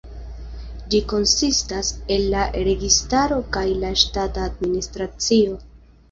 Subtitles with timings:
[0.93, 5.61] Ĝi konsistas el la registaro kaj la ŝtata administracio.